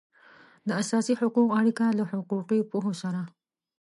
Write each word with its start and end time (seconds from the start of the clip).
د 0.67 0.69
اساسي 0.81 1.13
حقوقو 1.21 1.53
اړیکه 1.59 1.85
له 1.97 2.03
حقوقي 2.11 2.59
پوهو 2.71 2.93
سره 3.01 3.21